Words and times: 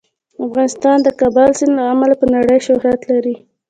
افغانستان 0.45 0.97
د 1.03 1.07
کابل 1.19 1.49
سیند 1.57 1.73
له 1.79 1.83
امله 1.93 2.13
په 2.21 2.25
نړۍ 2.35 2.57
شهرت 2.67 3.01
لري. 3.11 3.35